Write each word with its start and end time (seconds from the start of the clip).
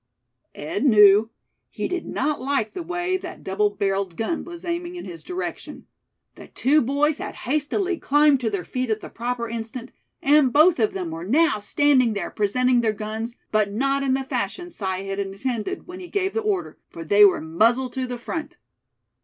Ed 0.55 0.83
knew. 0.83 1.29
He 1.69 1.87
did 1.87 2.07
not 2.07 2.41
like 2.41 2.71
the 2.71 2.81
way 2.81 3.17
that 3.17 3.43
double 3.43 3.69
barreled 3.69 4.17
gun 4.17 4.43
was 4.43 4.65
aiming 4.65 4.95
in 4.95 5.05
his 5.05 5.23
direction. 5.23 5.85
The 6.33 6.47
two 6.47 6.81
boys 6.81 7.19
had 7.19 7.35
hastily 7.45 7.97
climbed 7.99 8.39
to 8.39 8.49
their 8.49 8.63
feet 8.65 8.89
at 8.89 9.01
the 9.01 9.11
proper 9.11 9.47
instant; 9.47 9.91
and 10.19 10.51
both 10.51 10.79
of 10.79 10.93
them 10.93 11.11
were 11.11 11.23
now 11.23 11.59
standing 11.59 12.13
there, 12.13 12.31
presenting 12.31 12.81
their 12.81 12.93
guns, 12.93 13.35
but 13.51 13.71
not 13.71 14.01
in 14.01 14.15
the 14.15 14.23
fashion 14.23 14.71
Si 14.71 14.83
had 15.07 15.19
intended 15.19 15.85
when 15.85 15.99
he 15.99 16.07
gave 16.07 16.33
the 16.33 16.41
order, 16.41 16.79
for 16.89 17.03
they 17.05 17.23
were 17.23 17.39
"muzzle 17.39 17.91
to 17.91 18.07
the 18.07 18.17
front." 18.17 18.57